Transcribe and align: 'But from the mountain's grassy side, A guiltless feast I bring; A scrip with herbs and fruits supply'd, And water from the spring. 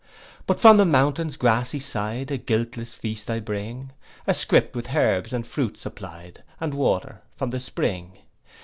'But 0.47 0.59
from 0.59 0.77
the 0.77 0.85
mountain's 0.85 1.37
grassy 1.37 1.79
side, 1.79 2.31
A 2.31 2.37
guiltless 2.39 2.95
feast 2.95 3.29
I 3.29 3.39
bring; 3.39 3.91
A 4.25 4.33
scrip 4.33 4.75
with 4.75 4.95
herbs 4.95 5.31
and 5.31 5.45
fruits 5.45 5.81
supply'd, 5.81 6.41
And 6.59 6.73
water 6.73 7.21
from 7.37 7.51
the 7.51 7.59
spring. 7.59 8.17